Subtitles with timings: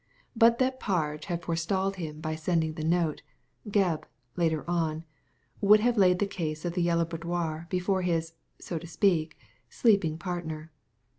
[0.35, 3.21] But that Parge had forestalled him by sending the note,
[3.69, 5.03] Gebb, later on,
[5.61, 9.37] would have laid the case of the Yellow Boudoir before his— so to speak—
[9.69, 10.71] sleeping partner.